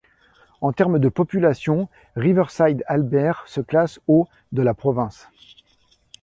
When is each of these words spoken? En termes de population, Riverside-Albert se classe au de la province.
En 0.61 0.73
termes 0.73 0.97
de 0.97 1.09
population, 1.09 1.87
Riverside-Albert 2.15 3.43
se 3.45 3.61
classe 3.61 3.99
au 4.07 4.27
de 4.51 4.63
la 4.63 4.73
province. 4.73 5.27